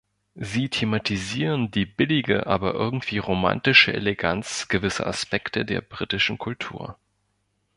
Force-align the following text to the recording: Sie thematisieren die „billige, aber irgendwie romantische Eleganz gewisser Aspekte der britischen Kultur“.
Sie 0.41 0.67
thematisieren 0.67 1.69
die 1.69 1.85
„billige, 1.85 2.47
aber 2.47 2.73
irgendwie 2.73 3.19
romantische 3.19 3.93
Eleganz 3.93 4.67
gewisser 4.67 5.05
Aspekte 5.05 5.63
der 5.63 5.81
britischen 5.81 6.39
Kultur“. 6.39 6.97